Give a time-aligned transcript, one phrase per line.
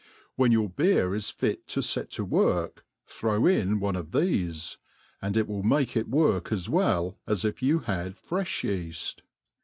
[0.35, 4.77] When your beer is fir to let to virorky thrQU^ in one of riiefe,
[5.21, 9.19] and it will bake it work as well as if you bad frefli yeaft.